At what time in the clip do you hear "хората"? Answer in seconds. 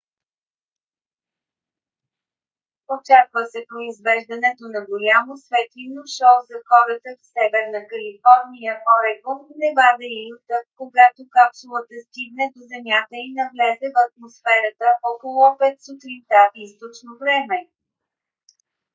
6.69-7.09